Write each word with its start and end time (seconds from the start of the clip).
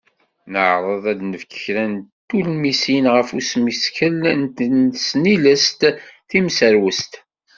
Neɛreḍ 0.51 1.03
ad 1.11 1.15
d-nefk 1.19 1.51
kra 1.63 1.85
n 1.93 1.95
tulmisin 2.27 3.05
ɣef 3.15 3.29
usmeskel 3.37 4.15
n 4.39 4.41
tesnilest 4.57 5.79
timserwest. 6.29 7.13